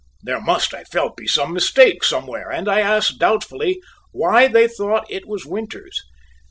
There 0.23 0.41
must, 0.41 0.73
I 0.73 0.83
felt, 0.83 1.15
be 1.15 1.27
some 1.27 1.53
mistake 1.53 2.03
somewhere, 2.03 2.49
and 2.49 2.67
I 2.67 2.79
asked, 2.79 3.19
doubtfully, 3.19 3.79
why 4.11 4.47
they 4.47 4.67
thought 4.67 5.05
it 5.11 5.27
was 5.27 5.45
Winters. 5.45 6.01